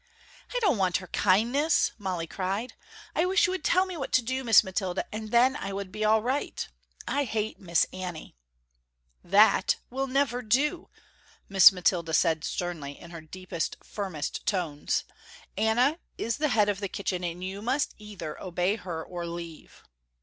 "I 0.55 0.59
don't 0.61 0.79
want 0.79 0.97
her 0.97 1.05
kindness," 1.05 1.91
Molly 1.99 2.25
cried, 2.25 2.73
"I 3.15 3.23
wish 3.27 3.45
you 3.45 3.51
would 3.51 3.63
tell 3.63 3.85
me 3.85 3.95
what 3.95 4.11
to 4.13 4.23
do, 4.23 4.43
Miss 4.43 4.63
Mathilda, 4.63 5.05
and 5.13 5.29
then 5.29 5.55
I 5.55 5.71
would 5.73 5.91
be 5.91 6.03
all 6.03 6.23
right. 6.23 6.67
I 7.07 7.23
hate 7.23 7.59
Miss 7.59 7.85
Annie." 7.93 8.35
"This 9.23 9.75
will 9.91 10.07
never 10.07 10.41
do 10.41 10.71
Molly," 10.71 10.89
Miss 11.49 11.71
Mathilda 11.71 12.15
said 12.15 12.43
sternly, 12.43 12.99
in 12.99 13.11
her 13.11 13.21
deepest, 13.21 13.77
firmest 13.83 14.43
tones, 14.47 15.03
"Anna 15.55 15.99
is 16.17 16.37
the 16.37 16.47
head 16.49 16.67
of 16.67 16.79
the 16.79 16.89
kitchen 16.89 17.23
and 17.23 17.43
you 17.43 17.61
must 17.61 17.93
either 17.99 18.41
obey 18.41 18.77
her 18.77 19.03
or 19.05 19.27
leave." 19.27 19.83